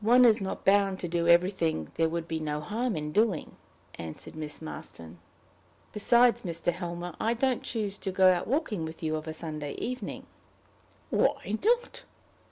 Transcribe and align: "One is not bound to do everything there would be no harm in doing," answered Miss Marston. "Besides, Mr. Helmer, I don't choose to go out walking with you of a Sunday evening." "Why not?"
"One 0.00 0.24
is 0.24 0.40
not 0.40 0.64
bound 0.64 1.00
to 1.00 1.08
do 1.08 1.26
everything 1.26 1.90
there 1.96 2.08
would 2.08 2.28
be 2.28 2.38
no 2.38 2.60
harm 2.60 2.94
in 2.96 3.10
doing," 3.10 3.56
answered 3.96 4.36
Miss 4.36 4.62
Marston. 4.62 5.18
"Besides, 5.92 6.42
Mr. 6.42 6.72
Helmer, 6.72 7.16
I 7.18 7.34
don't 7.34 7.64
choose 7.64 7.98
to 7.98 8.12
go 8.12 8.30
out 8.32 8.46
walking 8.46 8.84
with 8.84 9.02
you 9.02 9.16
of 9.16 9.26
a 9.26 9.34
Sunday 9.34 9.72
evening." 9.72 10.26
"Why 11.10 11.58
not?" 11.64 12.04